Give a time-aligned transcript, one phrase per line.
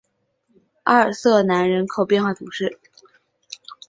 [0.85, 2.79] 阿尔瑟南人口变化图示